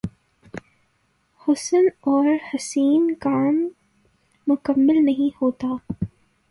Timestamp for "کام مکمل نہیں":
3.29-5.37